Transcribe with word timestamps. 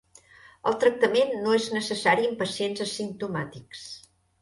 El 0.71 0.77
tractament 0.83 1.35
no 1.45 1.53
és 1.59 1.69
necessari 1.77 2.29
en 2.31 2.35
pacients 2.43 2.85
asimptomàtics. 2.89 3.89